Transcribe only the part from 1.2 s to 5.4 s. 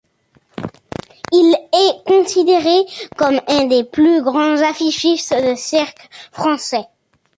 Il est considéré comme un des plus grands affichistes